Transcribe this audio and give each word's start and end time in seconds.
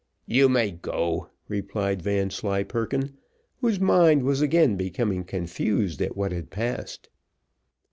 "You 0.25 0.49
may 0.49 0.71
go," 0.71 1.29
replied 1.47 2.01
Vanslyperken, 2.01 3.17
whose 3.57 3.79
mind 3.79 4.23
was 4.23 4.41
again 4.41 4.75
becoming 4.75 5.23
confused 5.23 6.01
at 6.01 6.17
what 6.17 6.31
had 6.31 6.49
passed. 6.49 7.07